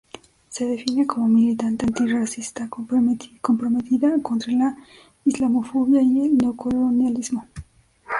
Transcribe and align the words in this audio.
Se 0.49 0.65
define 0.65 1.05
como 1.05 1.27
militante 1.27 1.85
antirracista 1.85 2.67
comprometida 2.71 4.19
contra 4.23 4.51
la 4.51 4.75
islamofobia 5.25 6.01
y 6.01 6.21
el 6.25 6.37
neocolonialismo. 6.39 7.45